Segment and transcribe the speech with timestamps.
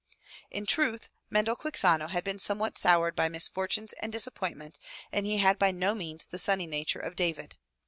[0.29, 4.79] *' In truth Mendel Quixano had been somewhat soured by misfortunes and disappointments,
[5.11, 7.55] and he had by no means the sunny nature of David.